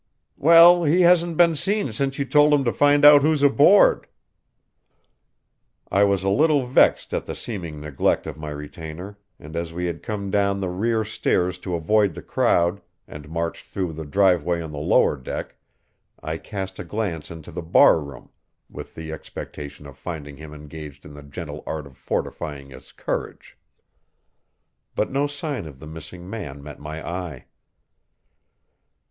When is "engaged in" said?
20.51-21.13